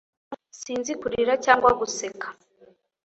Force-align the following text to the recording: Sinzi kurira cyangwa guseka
Sinzi 0.59 0.91
kurira 1.01 1.33
cyangwa 1.45 1.69
guseka 1.79 2.27